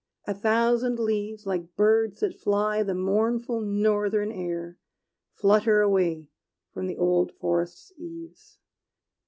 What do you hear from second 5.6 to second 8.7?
away from the old forest's eaves.